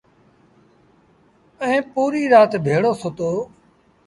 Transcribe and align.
ائيٚݩ 1.63 1.87
پوريٚ 1.93 2.31
رآت 2.33 2.51
ڀيڙو 2.65 2.91
سُتو 3.01 3.29